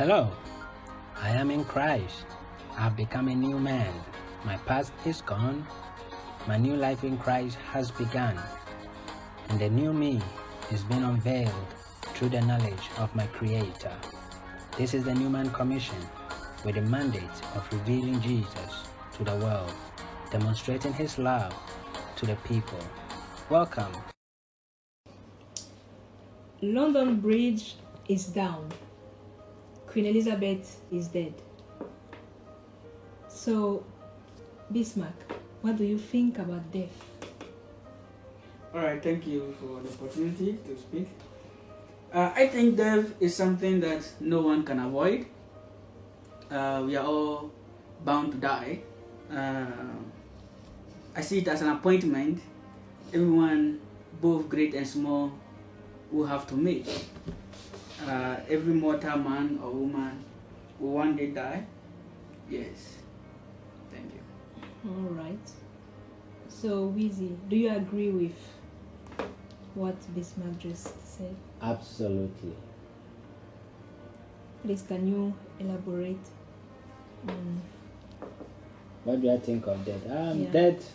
[0.00, 0.30] Hello,
[1.20, 2.24] I am in Christ.
[2.74, 3.92] I've become a new man.
[4.46, 5.66] My past is gone.
[6.48, 8.34] My new life in Christ has begun.
[9.50, 10.22] And the new me
[10.70, 11.52] is being unveiled
[12.14, 13.92] through the knowledge of my Creator.
[14.78, 16.00] This is the Newman Commission
[16.64, 19.74] with the mandate of revealing Jesus to the world,
[20.30, 21.54] demonstrating His love
[22.16, 22.80] to the people.
[23.50, 23.92] Welcome.
[26.62, 27.76] London Bridge
[28.08, 28.72] is down.
[29.90, 31.34] Queen Elizabeth is dead.
[33.28, 33.84] So,
[34.70, 35.18] Bismarck,
[35.62, 36.94] what do you think about death?
[38.72, 41.08] All right, thank you for the opportunity to speak.
[42.14, 45.26] Uh, I think death is something that no one can avoid.
[46.48, 47.50] Uh, we are all
[48.04, 48.82] bound to die.
[49.32, 49.66] Uh,
[51.16, 52.40] I see it as an appointment.
[53.12, 53.80] Everyone,
[54.20, 55.32] both great and small,
[56.12, 56.86] will have to make.
[58.06, 60.24] Uh, every mortal man or woman
[60.78, 61.64] will one day die.
[62.48, 62.96] Yes.
[63.92, 64.90] Thank you.
[64.90, 65.50] All right.
[66.48, 68.36] So, Wheezy, do you agree with
[69.74, 71.36] what Bismarck just said?
[71.62, 72.54] Absolutely.
[74.62, 76.26] Please, can you elaborate
[77.28, 77.62] on
[79.04, 80.10] What do I think of death?
[80.10, 80.50] Um, Yeah.
[80.50, 80.92] Death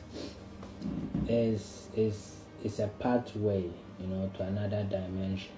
[1.28, 3.64] is is is a pathway,
[4.00, 5.52] you know, to another dimension.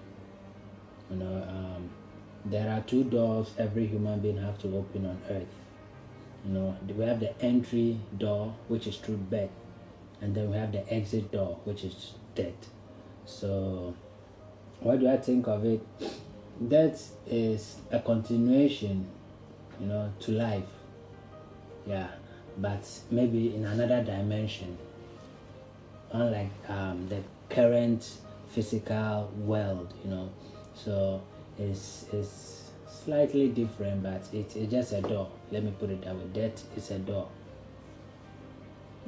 [1.09, 1.89] You know, um,
[2.45, 5.53] there are two doors every human being have to open on earth.
[6.45, 9.49] You know, we have the entry door, which is through birth,
[10.21, 12.69] and then we have the exit door, which is death.
[13.25, 13.95] So,
[14.79, 15.81] what do I think of it?
[16.67, 19.07] Death is a continuation,
[19.79, 20.63] you know, to life
[21.87, 22.07] yeah
[22.57, 24.77] but maybe in another dimension
[26.11, 28.17] unlike um, the current
[28.49, 30.29] physical world you know
[30.83, 31.21] so
[31.57, 35.29] it's it's slightly different but it's, it's just a door.
[35.51, 36.25] Let me put it that way.
[36.33, 37.27] Death is a door.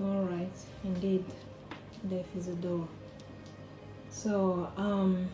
[0.02, 0.52] All right,
[0.84, 1.26] indeed,
[2.10, 2.88] death is a door.
[4.10, 5.28] So, um,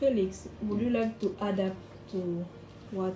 [0.00, 1.76] Felix, would you like to add up
[2.12, 2.46] to
[2.90, 3.14] what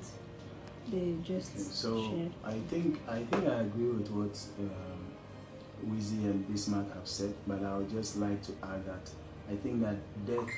[0.92, 2.32] they just So shared?
[2.44, 7.62] I think I think I agree with what um, Wheezy and Bismarck have said, but
[7.62, 9.10] I would just like to add that
[9.50, 10.48] I think that death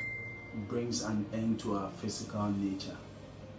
[0.68, 2.96] brings an end to our physical nature.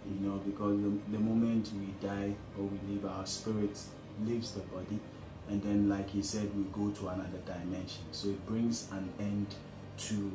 [0.06, 3.78] You know, because the, the moment we die or we leave, our spirit
[4.22, 5.00] leaves the body,
[5.48, 8.02] and then, like he said, we go to another dimension.
[8.12, 9.54] So it brings an end
[9.96, 10.30] to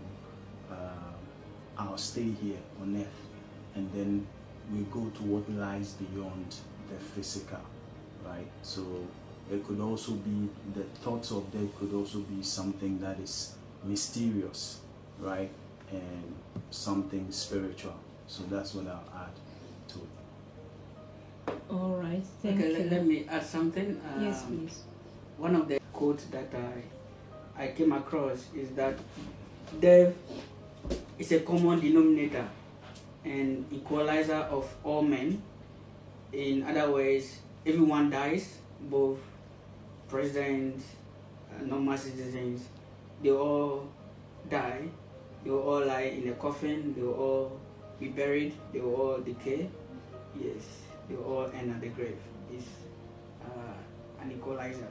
[0.71, 3.07] uh, our stay here on earth,
[3.75, 4.27] and then
[4.73, 6.55] we go to what lies beyond
[6.89, 7.59] the physical,
[8.25, 8.47] right?
[8.61, 8.83] So
[9.51, 14.79] it could also be the thoughts of death could also be something that is mysterious,
[15.19, 15.49] right?
[15.91, 16.35] And
[16.69, 17.95] something spiritual.
[18.27, 19.33] So that's what I'll add
[19.89, 21.59] to it.
[21.71, 22.77] All right, thank okay, you.
[22.77, 23.99] let, let me add something.
[24.21, 24.79] yes, Um, please.
[25.37, 28.95] one of the quotes that I, I came across is that
[29.79, 30.13] death
[31.17, 32.47] is a common denominator
[33.25, 35.41] and equalizer of all men.
[36.31, 39.17] In other words, everyone dies, both
[40.07, 40.85] presidents,
[41.51, 42.61] uh, normal citizens,
[43.23, 43.87] they all
[44.49, 44.87] die.
[45.43, 47.59] They will all lie in a coffin, they will all
[47.99, 49.69] be buried, they will all decay.
[50.35, 50.63] Yes,
[51.07, 52.17] they will all end at the grave.
[52.53, 52.67] It's
[53.43, 54.87] uh, an equalizer.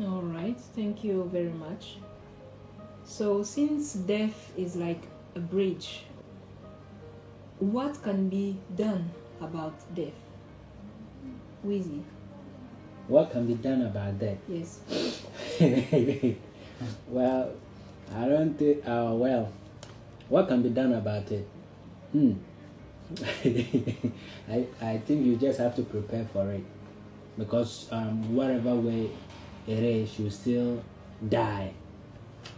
[0.00, 1.98] All right, thank you very much.
[3.04, 5.02] So, since death is like
[5.36, 6.04] a bridge,
[7.58, 9.10] what can be done
[9.40, 10.18] about death?
[11.62, 12.02] Wheezy,
[13.08, 14.80] what can be done about that yes.
[17.08, 17.50] well
[18.16, 19.52] i don't think uh, well
[20.32, 21.46] what can be done about it?
[22.12, 22.32] Hmm.
[24.50, 26.64] I, I think you just have to prepare for it.
[27.36, 29.10] Because um, whatever way
[29.66, 30.82] it is you still
[31.28, 31.74] die.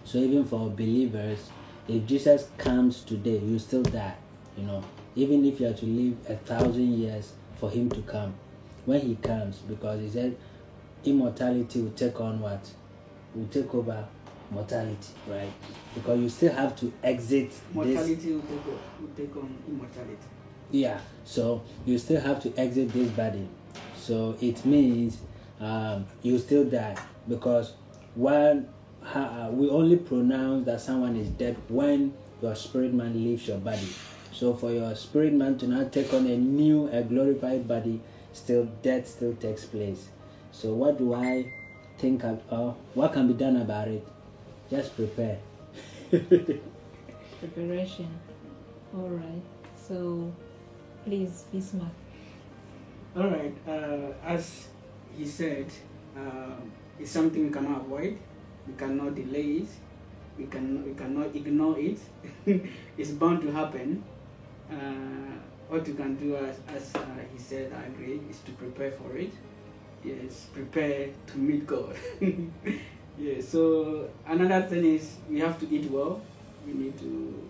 [0.04, 1.50] So even for believers
[1.86, 4.14] if jesus comes today you still die
[4.56, 4.84] you know.
[5.16, 8.34] Even if you are to live a thousand years for him to come.
[8.86, 10.36] When he comes because he said
[11.04, 12.70] immortality will take on what?
[13.34, 14.06] Will take over
[14.50, 15.52] mortality right?
[15.94, 17.60] Because you still have to exit this.
[17.72, 20.16] Mortality will take, will take on immortality.
[20.70, 23.46] yeah so you still have to exit this body
[23.96, 25.18] so it means
[25.60, 26.96] um, you still die
[27.28, 27.74] because
[28.14, 28.68] when
[29.02, 32.12] ha, we only pronounce that someone is dead when
[32.42, 33.88] your spirit man leaves your body.
[34.32, 38.00] So for your spirit man to now take on a new a glorified body
[38.32, 40.08] still death still takes place.
[40.52, 41.44] So what do i
[41.98, 44.06] think of, uh, what can be done about it
[44.70, 45.38] just prepare
[47.40, 48.08] Preparation.
[48.94, 49.42] All right.
[49.76, 50.32] So,
[51.04, 51.92] Please, Bismarck.
[53.16, 53.54] All right.
[53.66, 54.68] Uh, as
[55.16, 55.66] he said,
[56.16, 56.56] uh,
[56.98, 58.18] it's something we cannot avoid.
[58.66, 59.68] We cannot delay it.
[60.38, 62.00] We can we cannot ignore it.
[62.96, 64.02] it's bound to happen.
[64.70, 65.36] Uh,
[65.68, 69.16] what you can do, as, as uh, he said, I agree, is to prepare for
[69.16, 69.32] it.
[70.02, 71.96] Yes, prepare to meet God.
[73.18, 73.40] yeah.
[73.40, 76.20] So another thing is we have to eat well.
[76.66, 77.48] We need to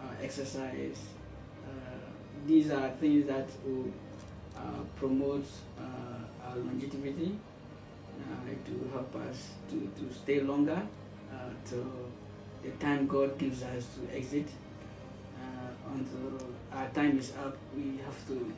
[0.00, 0.98] uh, exercise.
[1.64, 1.70] Uh,
[2.46, 3.92] these are things that will
[4.56, 5.46] uh, promote
[5.78, 7.36] uh, our longevity
[8.20, 10.80] uh, to help us to, to stay longer
[11.32, 12.10] uh, till
[12.62, 14.48] the time God gives us to exit.
[15.38, 18.52] Uh, until our time is up, we have to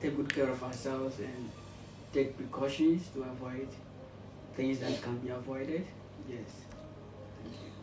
[0.00, 1.50] take good care of ourselves and
[2.12, 3.68] take precautions to avoid
[4.56, 5.86] things that can be avoided.
[6.28, 6.38] Yes.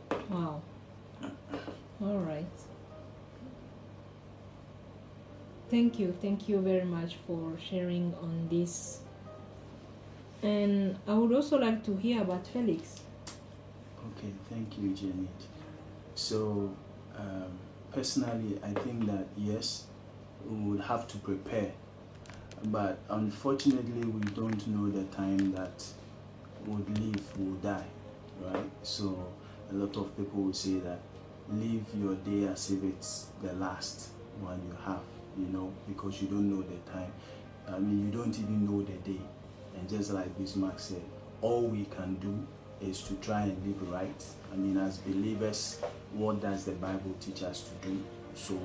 [0.09, 0.35] Thank you.
[0.35, 0.61] Wow.
[2.01, 2.45] All right.
[5.69, 6.13] Thank you.
[6.21, 8.99] Thank you very much for sharing on this.
[10.41, 12.99] And I would also like to hear about Felix.
[14.17, 15.29] Okay, thank you, Janet.
[16.15, 16.75] So,
[17.17, 17.51] um,
[17.91, 19.85] personally, I think that yes,
[20.47, 21.71] we would have to prepare,
[22.65, 25.83] but unfortunately, we don't know the time that
[26.67, 27.85] would live will die,
[28.41, 28.69] right?
[28.83, 29.27] So,
[29.71, 30.99] a lot of people will say that
[31.49, 35.01] live your day as if it's the last one you have,
[35.37, 37.11] you know, because you don't know the time.
[37.67, 39.21] I mean, you don't even know the day.
[39.75, 41.01] And just like Bismarck said,
[41.41, 42.47] all we can do
[42.85, 44.25] is to try and live right.
[44.51, 45.79] I mean, as believers,
[46.13, 48.03] what does the Bible teach us to do?
[48.35, 48.59] So,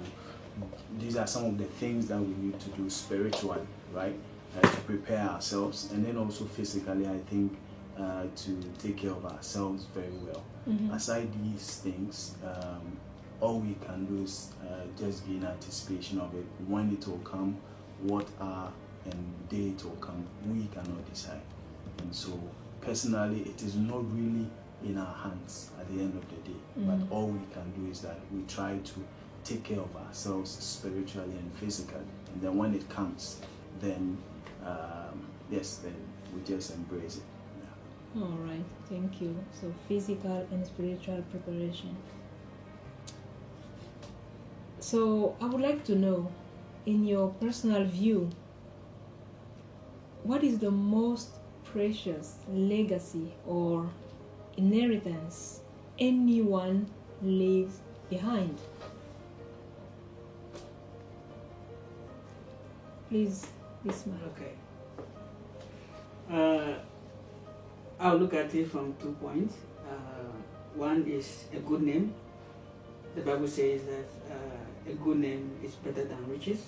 [0.98, 4.18] these are some of the things that we need to do spiritually, right?
[4.56, 7.56] Uh, to prepare ourselves, and then also physically, I think,
[7.98, 10.42] uh, to take care of ourselves very well.
[10.68, 10.92] Mhm.
[10.94, 12.96] Aside these things, um,
[13.40, 16.46] all we can do is uh, just be in anticipation of it.
[16.66, 17.56] When it will come,
[18.02, 18.72] what hour
[19.04, 21.42] and day it will come, we cannot decide.
[21.98, 22.30] And so,
[22.80, 24.46] personally, it is not really
[24.84, 26.60] in our hands at the end of the day.
[26.78, 26.86] Mhm.
[26.86, 29.00] But all we can do is that we try to
[29.44, 32.06] take care of ourselves spiritually and physically.
[32.32, 33.40] And then when it comes,
[33.80, 34.18] then
[34.64, 35.94] um, yes, then
[36.34, 37.22] we just embrace it.
[38.20, 38.65] All right.
[38.88, 39.37] Thank you.
[39.53, 41.97] So, physical and spiritual preparation.
[44.81, 46.31] So, I would like to know,
[46.85, 48.31] in your personal view,
[50.25, 51.29] what is the most
[51.65, 53.88] precious legacy or
[54.56, 55.61] inheritance
[55.99, 56.91] anyone
[57.23, 57.81] leaves
[58.11, 58.59] behind?
[63.09, 63.47] Please,
[63.85, 64.20] Bismarck.
[64.37, 64.53] Okay.
[66.31, 66.75] Uh,
[68.00, 69.54] I'll look at it from two points.
[69.84, 70.30] Uh,
[70.74, 72.14] one is a good name.
[73.16, 76.66] The Bible says that uh, a good name is better than riches.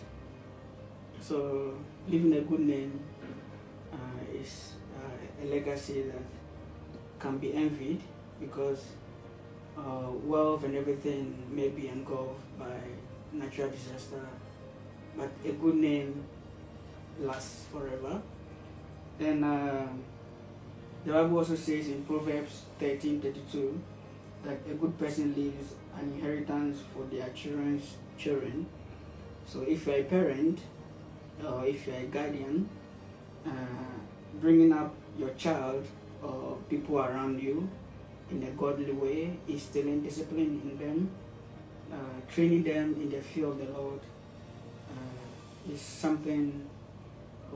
[1.20, 1.74] So,
[2.08, 2.98] leaving a good name
[3.92, 6.22] uh, is uh, a legacy that
[7.20, 8.00] can be envied
[8.40, 8.82] because
[9.78, 12.74] uh, wealth and everything may be engulfed by
[13.32, 14.26] natural disaster,
[15.16, 16.24] but a good name
[17.20, 18.20] lasts forever.
[19.18, 19.86] Then uh,
[21.04, 23.80] the Bible also says in Proverbs 13 32
[24.44, 28.66] that a good person leaves an inheritance for their children's children.
[29.46, 30.60] So if you're a parent
[31.44, 32.68] or if you're a guardian,
[33.46, 33.50] uh,
[34.40, 35.86] bringing up your child
[36.22, 37.68] or people around you
[38.30, 41.10] in a godly way, instilling discipline in them,
[41.92, 44.00] uh, training them in the fear of the Lord
[44.90, 46.68] uh, is something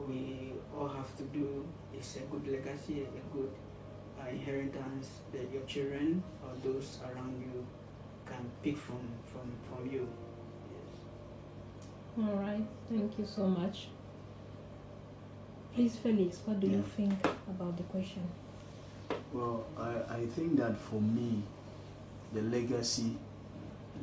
[0.09, 1.65] we all have to do.
[1.99, 3.51] is a good legacy, a good
[4.21, 7.65] uh, inheritance that your children or those around you
[8.27, 10.09] can pick from from, from you.
[10.73, 12.27] Yes.
[12.27, 12.67] All right.
[12.89, 13.89] Thank you so much.
[15.75, 17.15] Please, Felix, what do you think
[17.49, 18.23] about the question?
[19.33, 21.43] Well, I, I think that for me,
[22.33, 23.17] the legacy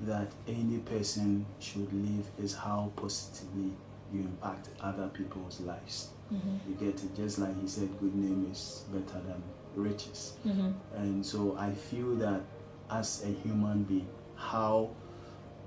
[0.05, 3.71] that any person should leave is how positively
[4.13, 6.09] you impact other people's lives.
[6.33, 6.69] Mm-hmm.
[6.69, 7.15] You get it?
[7.15, 9.43] Just like he said, good name is better than
[9.75, 10.33] riches.
[10.45, 10.71] Mm-hmm.
[10.95, 12.41] And so I feel that
[12.89, 14.91] as a human being, how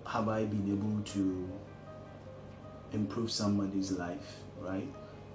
[0.06, 1.48] have I been able to
[2.92, 4.88] improve somebody's life, right?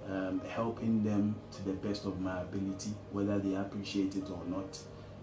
[0.08, 4.78] Um, helping them to the best of my ability, whether they appreciate it or not.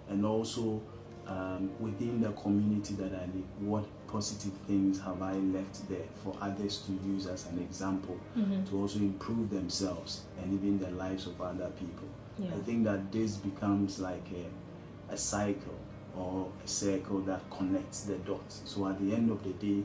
[0.09, 0.81] And also
[1.25, 6.35] um, within the community that I live, what positive things have I left there for
[6.41, 8.65] others to use as an example Mm-hmm.
[8.65, 12.07] to also improve themselves and even the lives of other people?
[12.39, 12.49] Yeah.
[12.55, 15.75] I think that this becomes like a, a cycle
[16.15, 18.61] or a circle that connects the dots.
[18.65, 19.83] So at the end of the day,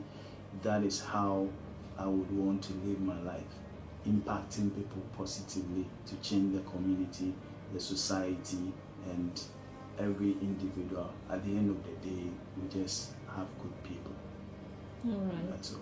[0.61, 1.47] that is how
[1.97, 3.53] I would want to live my life,
[4.07, 7.33] impacting people positively to change the community,
[7.73, 8.71] the society,
[9.11, 9.41] and
[9.99, 11.11] every individual.
[11.29, 12.23] At the end of the day,
[12.57, 14.12] we just have good people.
[15.05, 15.49] All right.
[15.49, 15.79] That's all.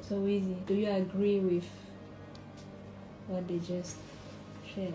[0.00, 0.56] So easy.
[0.66, 1.64] Do you agree with
[3.26, 3.96] what they just
[4.74, 4.94] shared?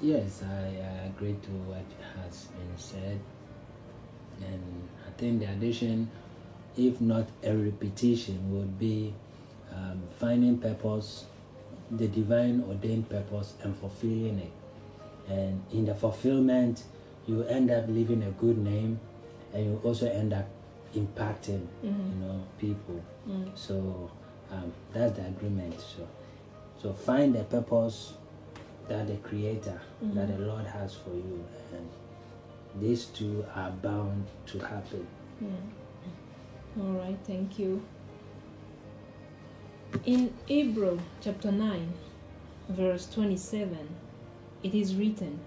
[0.00, 1.84] Yes, I, I agree to what
[2.16, 3.20] has been said.
[4.40, 6.10] And I think the addition,
[6.76, 9.14] if not a repetition, would be
[9.72, 11.26] um, finding purpose,
[11.90, 14.52] the divine ordained purpose, and fulfilling it.
[15.32, 16.82] And in the fulfillment,
[17.26, 18.98] you end up leaving a good name,
[19.54, 20.48] and you also end up
[20.94, 22.10] impacting, Mhm.
[22.10, 23.00] you know, people.
[23.28, 23.50] Mm.
[23.54, 24.10] So
[24.50, 25.80] um, that's the agreement.
[25.80, 26.06] So,
[26.80, 28.14] so find the purpose
[28.88, 30.36] that the Creator, that Mhm.
[30.38, 31.88] the Lord has for you, and
[32.80, 35.06] these two are bound to happen.
[35.42, 36.80] Mm.
[36.80, 37.82] All right, thank you.
[40.06, 41.92] In Hebrew chapter 9,
[42.68, 43.88] verse 27,
[44.62, 45.38] it is written,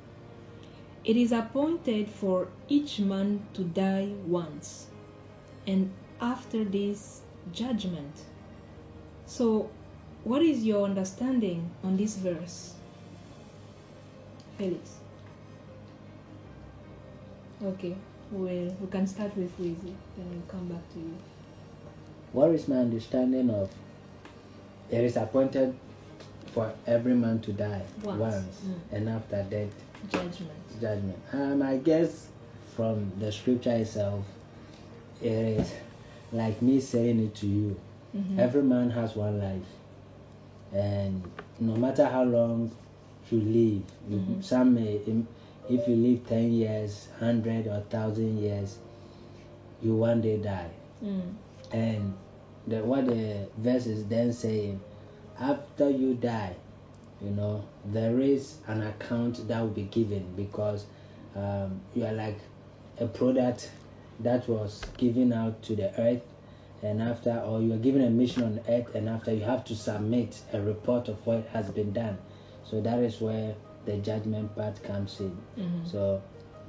[1.03, 4.87] It is appointed for each man to die once,
[5.67, 5.91] and
[6.21, 8.21] after this, judgment.
[9.25, 9.69] So,
[10.23, 12.73] what is your understanding on this verse?
[14.57, 14.95] Felix.
[17.63, 17.95] Okay,
[18.31, 21.17] well, we can start with Wizzy, then we'll come back to you.
[22.31, 23.71] What is my understanding of
[24.89, 25.75] it is appointed
[26.53, 28.61] for every man to die Once.
[28.65, 28.79] Mm.
[28.91, 29.73] and after death,
[30.11, 30.51] Judgment.
[30.79, 31.17] judgment.
[31.33, 32.27] Um, I guess
[32.75, 34.23] from the scripture itself,
[35.21, 35.73] it is
[36.31, 37.75] like me saying it to you.
[38.15, 38.39] Mhm.
[38.39, 39.67] Every man has one life,
[40.73, 41.23] and
[41.59, 42.71] no matter how long
[43.31, 44.43] you live, Mhm.
[44.43, 45.01] some may,
[45.69, 48.77] if you live ten years, hundred or thousand years,
[49.81, 50.69] you one day die.
[51.03, 51.21] Mm.
[51.71, 52.13] And
[52.67, 54.79] the, what the verse is then saying,
[55.39, 56.55] after you die,
[57.21, 60.85] you know, there is an account that will be given because
[61.35, 62.37] um, you are like
[62.99, 63.69] a product
[64.19, 66.21] that was given out to the earth,
[66.81, 69.75] and after, or you are given a mission on earth, and after you have to
[69.75, 72.17] submit a report of what has been done.
[72.63, 73.55] So that is where
[73.85, 75.37] the judgment part comes in.
[75.57, 75.85] Mhm.
[75.91, 76.21] So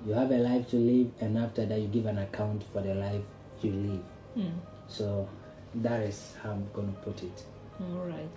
[0.06, 2.94] you have a life to live, and after that, you give an account for the
[2.94, 3.24] life
[3.62, 4.02] you live.
[4.36, 4.52] Mm.
[4.88, 5.28] So
[5.76, 7.44] that is how I'm going to put it.
[7.80, 8.28] All right.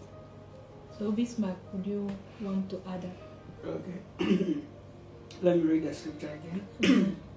[0.97, 2.09] So, Bismarck, would you
[2.41, 3.65] want to add up?
[3.65, 4.57] Okay.
[5.41, 6.37] Let me read the scripture
[6.81, 7.15] again.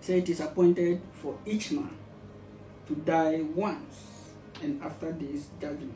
[0.00, 1.90] Say it is appointed for each man
[2.86, 4.30] to die once,
[4.62, 5.94] and after this judgment.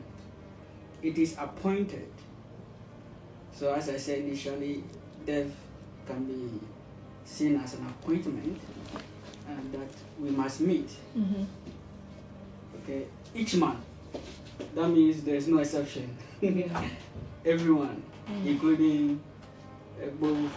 [1.01, 2.07] It is appointed.
[3.55, 4.83] So, as I said initially,
[5.25, 5.51] death
[6.05, 6.59] can be
[7.25, 8.59] seen as an appointment
[9.47, 10.89] and that we must meet.
[11.17, 11.43] Mm-hmm.
[12.83, 13.05] Okay,
[13.35, 13.77] each man.
[14.75, 16.15] That means there is no exception.
[17.45, 18.45] Everyone, Mm.
[18.47, 19.19] including
[20.01, 20.49] uh, both,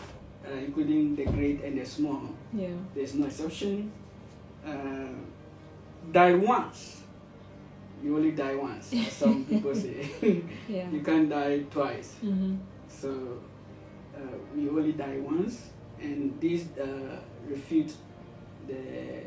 [0.53, 2.23] including the great and the small.
[2.53, 2.69] Yeah.
[2.95, 3.93] There's no exception.
[4.67, 5.09] Uh,
[6.12, 7.03] die once.
[8.03, 10.11] You only die once, some people say.
[10.69, 10.91] Yeah.
[10.91, 12.17] you can't die twice.
[12.23, 12.57] Mm-hmm.
[12.88, 13.41] So
[14.15, 17.97] uh, we only die once, and this uh, refutes
[18.69, 19.25] the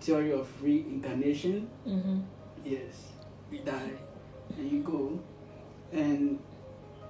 [0.00, 1.68] theory of reincarnation.
[1.88, 2.20] Mm-hmm.
[2.64, 3.12] Yes,
[3.50, 3.92] you die
[4.58, 5.18] and you go,
[5.92, 6.38] and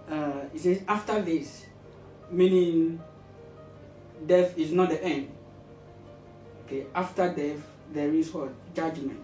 [0.09, 1.67] uh, it says after this,
[2.31, 3.01] meaning
[4.26, 5.30] death is not the end.
[6.64, 7.61] Okay, after death
[7.92, 9.21] there is what judgment.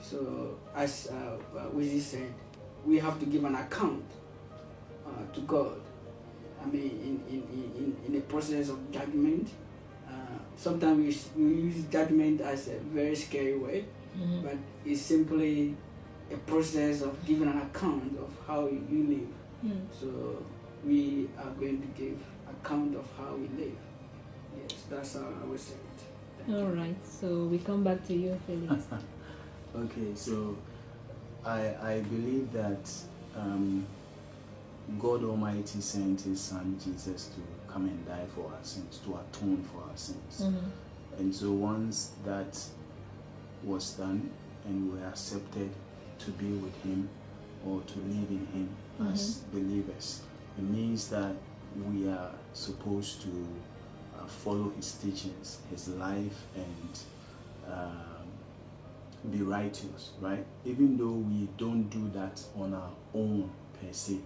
[0.00, 2.32] So as uh, uh, Wizzy said,
[2.84, 4.04] we have to give an account
[5.06, 5.80] uh, to God.
[6.62, 7.42] I mean, in in,
[7.76, 9.48] in, in the process of judgment,
[10.08, 13.84] uh, sometimes we, we use judgment as a very scary word
[14.18, 14.42] Mm-hmm.
[14.42, 15.74] but it's simply
[16.30, 19.72] a process of giving an account of how you live.
[19.72, 19.86] Mm.
[19.98, 20.44] So
[20.84, 23.76] we are going to give account of how we live.
[24.60, 26.44] Yes, that's how I would say it.
[26.46, 26.80] Thank All you.
[26.80, 26.96] right.
[27.06, 28.84] So we come back to you, Felix.
[29.74, 30.54] Okay, so
[31.46, 32.90] I I believe that
[33.34, 33.86] um,
[34.98, 37.40] God Almighty sent His Son Jesus to
[37.72, 40.42] come and die for our sins, to atone for our sins.
[40.42, 41.18] mm-hmm.
[41.18, 42.58] And so once that
[43.64, 44.30] was done
[44.66, 45.70] and we were accepted
[46.18, 47.08] to be with Him
[47.66, 48.68] or to live in Him
[49.10, 50.20] as believers,
[50.58, 51.34] it means that
[51.90, 53.46] we are supposed to
[54.22, 56.98] uh, follow His teachings, His life, and
[57.72, 60.44] um, be righteous, right?
[60.64, 63.50] Even though we don't do that on our own
[63.80, 64.18] per se,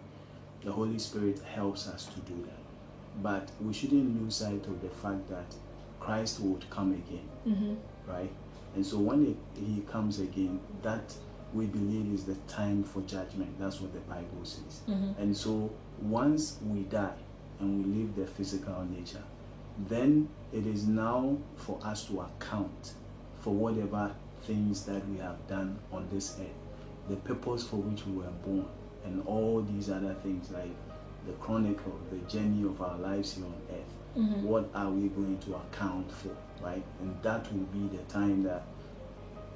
[0.64, 3.22] the Holy Spirit helps us to do that.
[3.22, 5.54] But we shouldn't lose sight of the fact that
[6.00, 7.74] Christ would come again, Mm-hmm.
[8.10, 8.30] right?
[8.74, 11.14] And so when it, he comes again, that
[11.54, 13.58] we believe is the time for judgment.
[13.58, 14.80] That's what the Bible says.
[14.88, 15.16] Mhm.
[15.18, 15.70] And so
[16.02, 17.14] once we die
[17.60, 19.22] and we leave the physical nature,
[19.88, 22.94] then it is now for us to account
[23.40, 28.12] for whatever things that we have done on this earth, the purpose for which we
[28.18, 28.66] were born,
[29.04, 30.74] and all these other things like
[31.26, 33.92] the chronicle, the journey of our lives here on earth.
[34.16, 34.42] Mhm.
[34.42, 36.30] What are we going to account for,
[36.64, 36.82] right?
[37.00, 38.62] And that will be the time that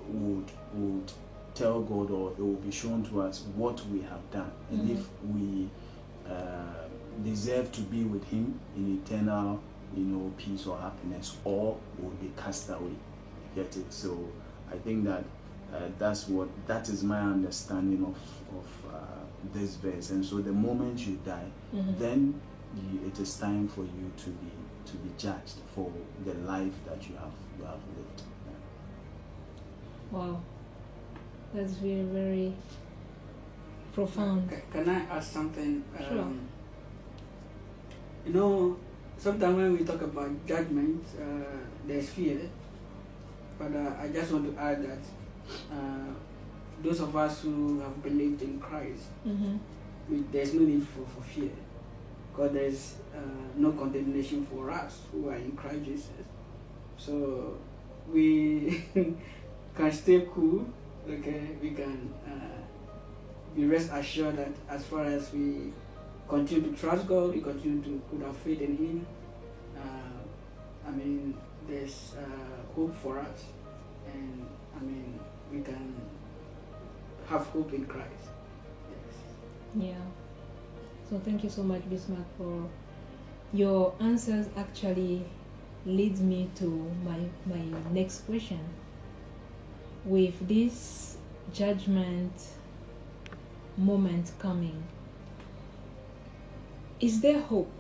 [0.09, 1.13] would would
[1.55, 4.93] tell God, or it will be shown to us what we have done, and Mhm.
[4.93, 5.69] if we
[6.29, 6.89] uh,
[7.25, 9.59] deserve to be with Him in eternal,
[9.97, 12.95] you know, peace or happiness, or will be cast away.
[13.55, 13.93] Get it?
[13.93, 14.29] So
[14.73, 15.25] I think that
[15.75, 18.17] uh, that's what that is my understanding of
[18.57, 18.99] of uh,
[19.53, 20.11] this verse.
[20.11, 21.99] And so the moment you die, Mhm.
[21.99, 22.41] then
[22.77, 24.51] you, it is time for you to be
[24.87, 25.91] to be judged for
[26.25, 28.23] the life that you have you have lived.
[30.13, 30.41] Wow.
[31.55, 32.53] That's very, very
[33.93, 34.49] profound.
[34.51, 35.85] Ca- Can I ask something?
[35.99, 36.29] Um, Sure.
[38.27, 38.77] You know,
[39.21, 42.41] sometimes when we talk about judgment, uh, there's fear.
[43.59, 44.99] But uh, I just want to add that
[45.71, 46.13] uh,
[46.83, 49.57] those of us who have believed in Christ, Mm-hmm.
[50.09, 51.51] we, there's no need for, for fear.
[52.33, 53.19] Because there's uh,
[53.57, 56.09] no condemnation for us who are in Christ Jesus.
[56.97, 57.59] So
[58.11, 58.83] we
[59.77, 60.65] can stay cool,
[61.09, 61.57] okay?
[61.61, 62.61] We can uh,
[63.55, 65.73] be rest assured that as far as we
[66.31, 69.07] continue to trust God, we continue to put our faith in Him.
[69.77, 71.37] Uh, I mean,
[71.69, 73.45] there's uh, hope for us,
[74.07, 74.47] and
[74.77, 75.19] I mean,
[75.53, 75.95] we can
[77.29, 78.31] have hope in Christ.
[78.91, 79.89] Yes.
[79.89, 80.05] Yeah.
[81.11, 82.69] So thank you so much, Bismarck, for
[83.53, 84.47] your answers.
[84.57, 85.25] Actually,
[85.85, 86.67] leads me to
[87.05, 88.61] my my next question.
[90.05, 91.17] With this
[91.53, 92.33] judgment
[93.77, 94.83] moment coming,
[97.01, 97.71] is there hope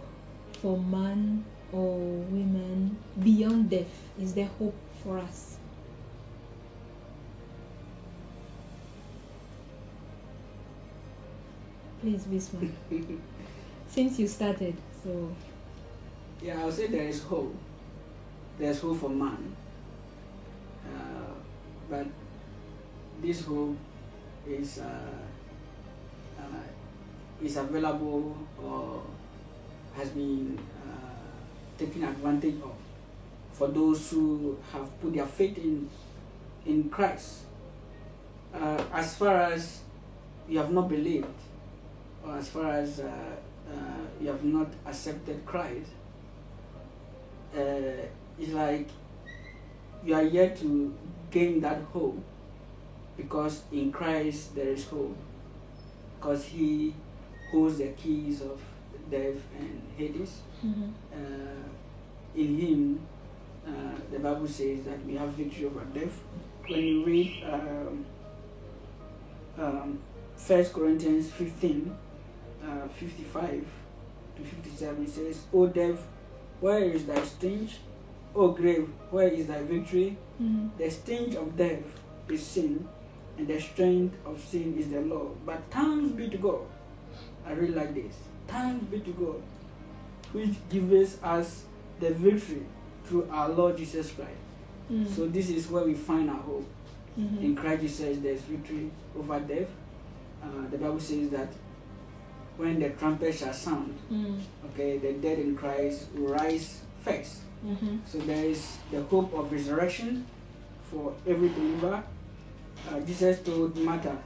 [0.60, 4.10] for man or women beyond death?
[4.20, 5.56] Is there hope for us?
[12.00, 12.70] Please, Bismarck.
[13.88, 15.30] Since you started, so
[16.42, 17.54] Yeah, I would say there is hope.
[18.58, 19.54] There's hope for man.
[20.86, 21.34] Uh,
[21.90, 22.06] but
[23.20, 23.76] this hope
[24.48, 25.18] is uh,
[26.38, 26.42] uh,
[27.42, 29.02] is available or
[29.96, 32.74] has been uh, taken advantage of
[33.52, 35.88] for those who have put their faith in
[36.66, 37.42] in Christ.
[38.54, 39.80] Uh, as far as
[40.48, 41.26] you have not believed,
[42.24, 43.04] or as far as uh,
[43.70, 43.74] uh,
[44.20, 45.90] you have not accepted Christ,
[47.54, 48.06] uh,
[48.38, 48.88] it's like
[50.04, 50.94] you are yet to
[51.30, 52.18] gain that hope
[53.16, 55.16] because in Christ there is hope
[56.18, 56.94] because he
[57.50, 58.60] holds the keys of
[59.10, 60.40] death and Hades.
[60.64, 61.68] mhm, Uh,
[62.34, 63.00] in him,
[63.66, 63.70] uh,
[64.12, 66.16] the Bible says that we have victory over death.
[66.68, 68.04] When you read um,
[69.58, 69.98] um,
[70.36, 71.96] 1 Corinthians 15,
[72.64, 73.64] uh, 55
[74.36, 76.06] to 57, it says, O death,
[76.60, 77.68] where is thy sting?
[78.34, 80.16] O grave, where is thy victory?
[80.40, 81.82] mhm, The sting of death
[82.28, 82.86] is sin,
[83.36, 85.30] and the strength of sin is the law.
[85.44, 86.60] But thanks be to God.
[87.46, 88.14] I really like this.
[88.46, 89.42] Thanks be to God,
[90.32, 91.64] which gives us
[92.00, 92.62] the victory
[93.04, 94.30] through our Lord Jesus Christ.
[94.90, 96.66] mhm, So this is where we find our hope.
[97.18, 99.68] mhm, In Christ Jesus, there's victory over death.
[100.42, 101.48] Uh, the Bible says that
[102.56, 107.40] when the trumpet shall sound, mhm, okay, the dead in Christ will rise first.
[107.64, 110.24] mhm, So there is the hope of resurrection
[110.90, 112.02] for every believer.
[112.88, 114.16] Uh, Jesus told Martha,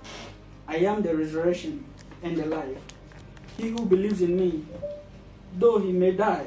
[0.68, 1.84] I am the resurrection
[2.22, 2.78] and the life.
[3.56, 4.64] He who believes in me,
[5.58, 6.46] though he may die,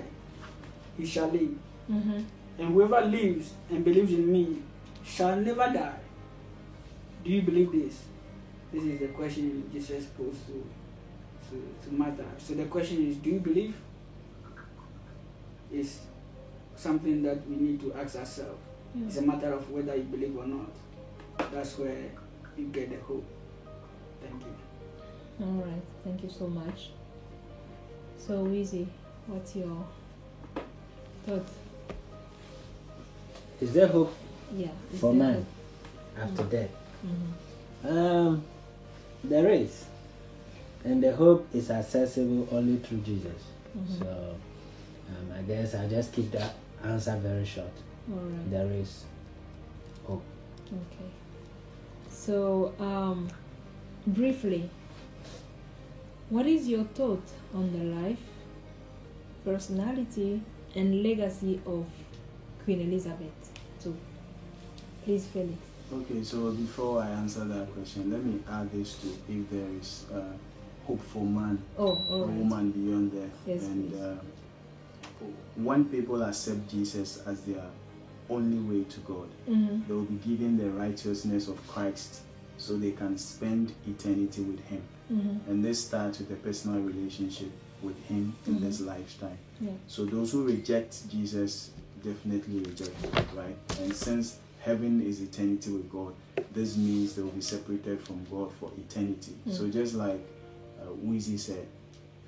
[0.98, 1.56] he shall live.
[1.90, 2.26] mhm.
[2.60, 4.62] And whoever lives and believes in me
[5.06, 6.00] shall never die.
[7.24, 8.04] Do you believe this?
[8.74, 10.66] This is the question Jesus posed to,
[11.50, 11.56] to,
[11.90, 12.26] to Martha.
[12.40, 13.76] So the question is, do you believe?
[15.72, 16.00] Is
[16.76, 18.58] something that we need to ask ourselves.
[18.96, 19.06] Yeah.
[19.08, 20.72] It's a matter of whether you believe or not.
[21.52, 22.06] That's where
[22.58, 23.26] you get the hope.
[24.22, 25.46] Thank you.
[25.46, 26.90] All right, thank you so much.
[28.18, 28.88] So, Wheezy,
[29.28, 29.86] what's your
[31.26, 31.46] thought?
[33.62, 34.14] Is there hope
[34.56, 34.68] Yeah.
[35.00, 35.46] for man
[36.16, 36.24] hope?
[36.30, 36.70] after death?
[37.06, 37.90] Mhm.
[37.90, 38.44] Um,
[39.24, 39.86] there is,
[40.84, 43.44] and the hope is accessible only through Jesus.
[43.78, 44.00] Mhm.
[44.00, 44.36] So,
[45.10, 47.72] um, I guess I'll just keep that answer very short.
[48.12, 48.50] All right.
[48.52, 49.06] There is
[50.06, 50.24] hope.
[50.68, 51.10] Okay.
[52.10, 53.28] So, um,
[54.06, 54.70] briefly,
[56.30, 58.20] what is your thought on the life,
[59.46, 60.42] personality,
[60.76, 61.86] and legacy of
[62.64, 63.52] Queen Elizabeth
[63.86, 63.94] II?
[65.06, 65.54] Please, Felix.
[65.94, 70.06] Okay, so before I answer that question, let me add this to if there is
[70.14, 70.22] uh,
[70.86, 72.28] hope for man, Oh, a right.
[72.38, 73.38] woman beyond death.
[73.46, 74.16] Yes, and uh,
[75.56, 77.64] when people accept Jesus as their
[78.30, 79.88] only way to God, Mm-hmm.
[79.88, 82.22] they will be given the righteousness of Christ
[82.58, 84.82] so they can spend eternity with Him.
[85.12, 85.50] Mm-hmm.
[85.52, 87.50] And this starts with a personal relationship
[87.82, 88.62] with Him in Mhm.
[88.62, 89.38] this lifetime.
[89.62, 89.72] Yeah.
[89.88, 91.70] So those who reject Jesus
[92.04, 93.56] definitely reject Him, right?
[93.82, 96.14] And since heaven is eternity with God,
[96.54, 99.34] this means they will be separated from God for eternity.
[99.52, 99.74] So Mm.
[99.74, 100.20] just like
[100.82, 101.66] uh, Weezy said,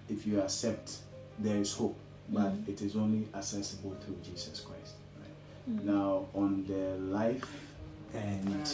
[0.09, 0.97] if you accept,
[1.37, 1.95] there is hope,
[2.29, 2.67] but Mm.
[2.69, 4.93] it is only accessible through Jesus Christ.
[5.19, 5.77] Right?
[5.79, 5.83] Mhm.
[5.85, 7.45] Now on the life
[8.13, 8.65] and Uh,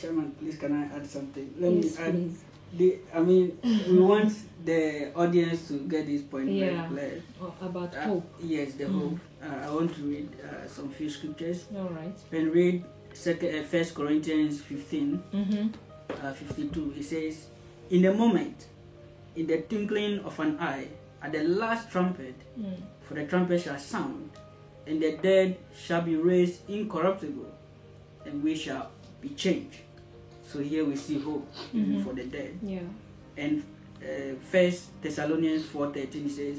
[0.00, 1.52] Chairman, please can I add something?
[1.58, 2.12] Let Yes, me add.
[2.14, 2.38] please.
[2.72, 4.32] The, I mean, we want
[4.64, 6.88] the audience to get this point Yeah.
[6.88, 7.22] very clear.
[7.40, 8.26] Oh, about Uh, hope.
[8.42, 9.00] Yes, the Mm.
[9.00, 9.18] hope.
[9.42, 12.14] Uh, I want to read uh, some few scriptures All right.
[12.32, 15.68] and read second, uh, First Corinthians 15, Mm-hmm.
[16.26, 16.92] uh, 52.
[16.98, 17.46] It says,
[17.90, 18.66] "In a moment,
[19.36, 20.88] in the twinkling of an eye,
[21.22, 22.76] at the last trumpet, Mm.
[23.08, 24.28] for the trumpet shall sound,
[24.86, 27.48] and the dead shall be raised incorruptible,
[28.26, 28.90] and we shall
[29.22, 29.78] be changed."
[30.50, 32.02] So here we see hope Mhm.
[32.04, 32.56] for the dead.
[32.62, 32.80] Yeah.
[33.36, 33.62] and
[34.02, 36.58] uh, First Thessalonians four thirteen says,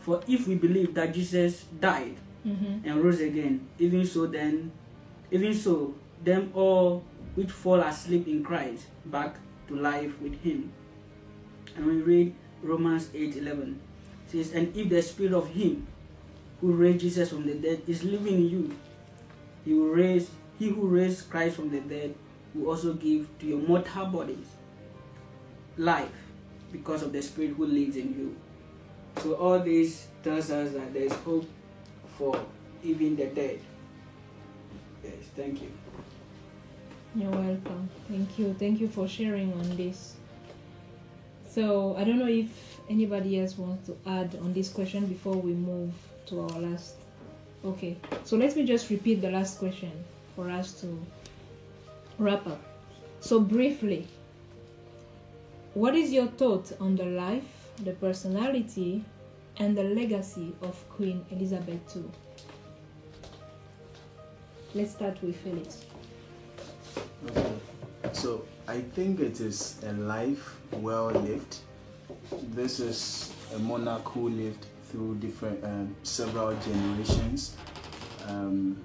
[0.00, 2.84] "For if we believe that Jesus died Mm-hmm.
[2.88, 4.70] and rose again, even so then,
[5.30, 7.02] even so, them all
[7.34, 9.36] which fall asleep in Christ back
[9.68, 10.72] to life with Him."
[11.76, 13.80] And we read Romans eight eleven,
[14.26, 15.86] says, "And if the spirit of Him
[16.60, 18.64] who raised Jesus from the dead is living in you,
[19.64, 22.14] He will raise He who raised Christ from the dead
[22.54, 24.46] will also give to your mortal bodies
[25.76, 26.10] life
[26.72, 28.36] because of the spirit who lives in you.
[29.22, 31.48] So all this tells us that there is hope
[32.16, 32.38] for
[32.82, 33.60] even the dead.
[35.02, 35.72] Yes, thank you.
[37.14, 37.88] You're welcome.
[38.08, 38.54] Thank you.
[38.58, 40.14] Thank you for sharing on this.
[41.48, 45.52] So I don't know if anybody else wants to add on this question before we
[45.52, 45.92] move
[46.26, 46.96] to our last.
[47.64, 47.96] Okay.
[48.24, 49.92] So let me just repeat the last question
[50.36, 51.00] for us to
[52.18, 52.60] wrap up.
[53.20, 54.06] So briefly,
[55.74, 57.44] what is your thought on the life,
[57.84, 59.04] the personality,
[59.58, 62.04] and the legacy of Queen Elizabeth II?
[64.74, 65.84] Let's start with Felix.
[67.30, 67.52] Okay.
[68.12, 71.56] So I think it is a life well lived.
[72.50, 77.56] This is a monarch who lived through different um, several generations,
[78.26, 78.76] um,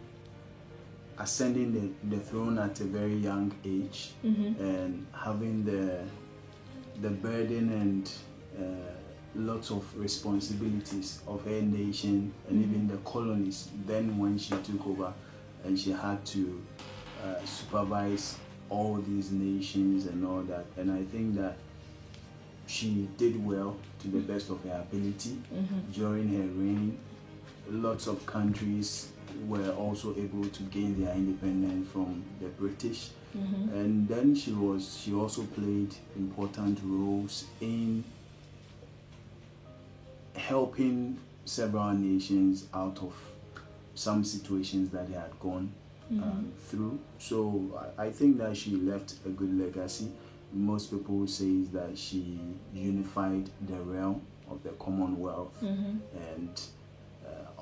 [1.20, 4.64] ascending the, the throne at a very young age Mm-hmm.
[4.64, 6.02] and having the
[7.02, 8.12] the burden and
[8.58, 8.94] uh,
[9.36, 13.70] lots of responsibilities of her nation and even the colonies.
[13.88, 15.12] Then when she took over,
[15.64, 16.62] and she had to
[17.24, 18.38] uh, supervise
[18.70, 20.66] all these nations and all that.
[20.78, 21.58] And I think that
[22.68, 25.92] she did well to the best of her ability Mm-hmm.
[25.92, 26.98] during her reign.
[27.70, 29.13] Lots of countries
[29.48, 33.76] were also able to gain their independence from the British Mm-hmm.
[33.76, 38.04] and then she was she also played important roles in
[40.36, 43.14] helping several nations out of
[43.96, 45.72] some situations that they had gone
[46.12, 50.12] um, through so I, I think that she left a good legacy
[50.52, 52.40] most people say that she
[52.72, 55.98] unified the realm of the commonwealth Mm-hmm.
[56.36, 56.62] and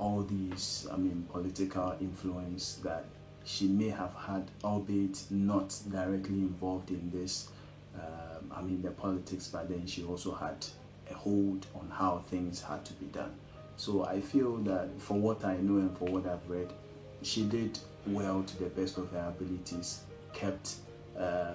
[0.01, 3.05] all these, I mean, political influence that
[3.43, 7.49] she may have had, albeit not directly involved in this,
[7.95, 10.65] um, I mean, the politics, but then she also had
[11.09, 13.31] a hold on how things had to be done.
[13.77, 16.73] So I feel that for what I know and for what I've read,
[17.21, 20.01] she did well to the best of her abilities,
[20.33, 20.75] kept
[21.17, 21.53] uh,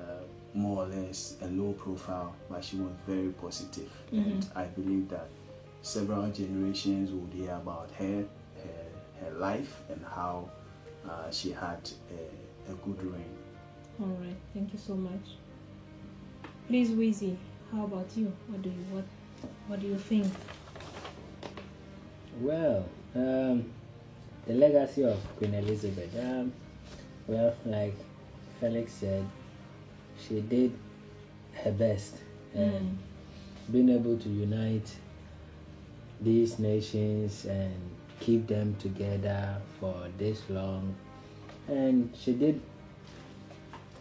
[0.54, 3.90] more or less a low profile, but she was very positive.
[4.12, 5.28] And I believe that
[5.82, 8.24] several generations would hear about her
[9.36, 10.50] life, and how
[11.08, 13.36] uh, she had a, a good reign.
[14.00, 15.36] All right, thank you so much.
[16.68, 17.38] Please, Wheezy,
[17.72, 18.32] how about you?
[18.48, 19.04] What do you what
[19.68, 20.26] what do you think?
[22.40, 23.70] Well, um,
[24.46, 26.14] the legacy of Queen Elizabeth.
[26.18, 26.52] Um,
[27.26, 27.94] well, like
[28.60, 29.24] Felix said,
[30.18, 30.72] she did
[31.64, 32.16] her best,
[32.54, 32.98] and
[33.72, 34.94] being able to unite
[36.20, 37.74] these nations and
[38.20, 40.94] keep them together for this long,
[41.68, 42.60] and she did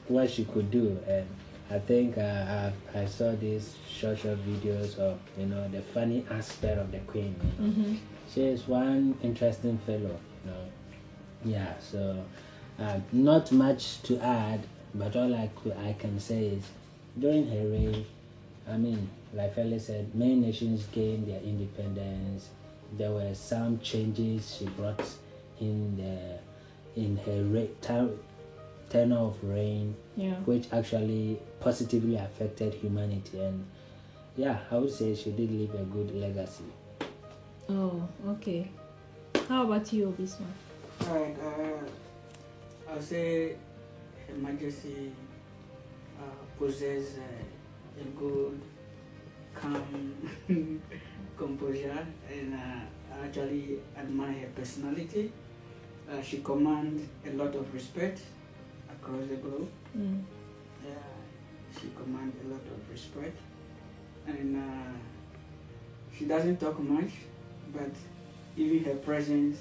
[0.08, 0.98] what she could do.
[1.08, 1.28] And
[1.72, 6.26] I think uh, I, I saw these short short videos of you know the funny
[6.30, 7.36] aspect of the queen.
[7.42, 7.72] You know?
[7.72, 7.96] Mm-hmm.
[8.34, 10.20] She is one interesting fellow.
[10.46, 10.66] You know?
[11.44, 11.74] Yeah.
[11.80, 12.24] So
[12.80, 16.64] uh, not much to add, but all I could, I can say is
[17.18, 18.06] during her reign,
[18.68, 22.50] I mean, like Felix said, many nations gained their independence.
[22.98, 25.02] There were some changes she brought
[25.60, 28.10] in the in her re- ter-
[28.90, 30.36] tenure of reign Yeah.
[30.46, 33.66] which actually positively affected humanity and
[34.38, 36.64] yeah i would say she did leave a good legacy
[37.70, 38.70] Oh, okay.
[39.50, 40.52] How about you, Bismarck?
[41.08, 43.56] Alright, uh, I'll say
[44.28, 45.12] Her Majesty
[46.20, 46.24] uh,
[46.60, 48.62] possess uh, a good,
[49.56, 49.84] calm
[51.38, 55.32] composure, and uh, I actually admire her personality.
[56.10, 58.22] Uh, she commands a lot of respect
[58.90, 59.70] across the globe.
[59.98, 60.22] Mm.
[60.84, 60.94] Yeah,
[61.74, 63.38] she commands a lot of respect,
[64.28, 64.98] and uh,
[66.18, 67.12] she doesn't talk much,
[67.74, 67.92] but
[68.58, 69.58] even her presence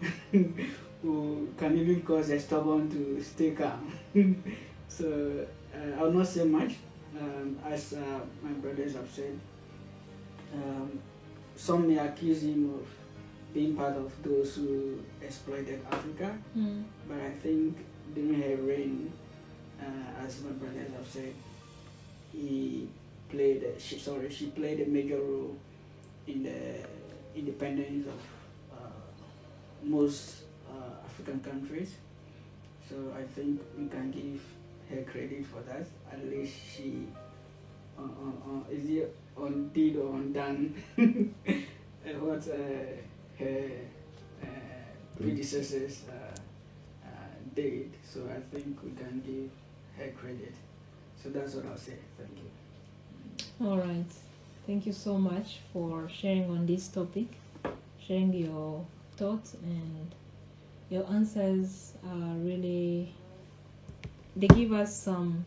[0.32, 3.92] who can even cause a stubborn to stay calm.
[4.88, 6.74] so uh, I'll not say much,
[7.20, 9.38] um, as uh, my brothers have said.
[10.52, 11.00] Um,
[11.56, 12.86] some may accuse him of
[13.54, 16.84] being part of those who exploited Africa, Mm.
[17.08, 17.76] but I think
[18.14, 19.12] during her reign,
[19.80, 21.34] uh, as my brothers have said,
[22.32, 22.88] he
[23.28, 23.64] played.
[23.78, 25.56] She sorry, she played a major role
[26.26, 26.86] in the
[27.34, 28.20] independence of
[28.78, 28.90] uh,
[29.82, 31.96] most uh, African countries.
[32.88, 34.40] So I think we can give
[34.90, 35.86] her credit for that.
[36.12, 37.06] At least she,
[37.98, 40.74] uh, uh, uh, is it undid or undone
[42.20, 43.70] what uh, her
[44.42, 44.46] uh,
[45.20, 46.40] predecessors uh,
[47.54, 47.90] did.
[48.04, 49.50] So I think we can give
[49.98, 50.54] her credit.
[51.22, 51.94] So that's what I'll say.
[52.18, 53.66] Thank you.
[53.66, 54.12] All right.
[54.66, 57.26] Thank you so much for sharing on this topic,
[58.00, 58.84] sharing your
[59.16, 60.14] thoughts and
[60.90, 63.12] your answers are really
[64.36, 65.44] they give us some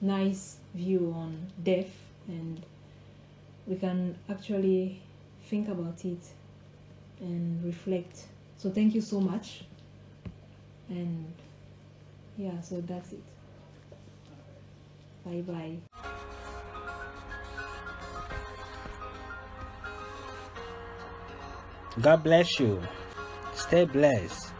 [0.00, 1.90] nice view on death
[2.28, 2.60] and
[3.68, 5.00] we can actually
[5.44, 6.20] think about it
[7.20, 8.24] and reflect.
[8.56, 9.64] So thank you so much.
[10.88, 11.32] And
[12.36, 13.22] yeah, so that's it.
[15.24, 15.76] Bye bye.
[22.00, 22.80] god bless you
[23.54, 24.52] stay blessed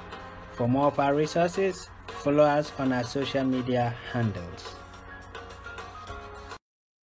[0.57, 4.75] for more of our resources follow us on our social media handles